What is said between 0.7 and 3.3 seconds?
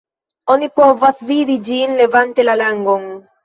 povas vidi ĝin levante la langon.